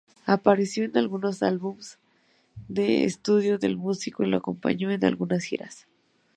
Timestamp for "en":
0.85-0.97, 4.89-5.05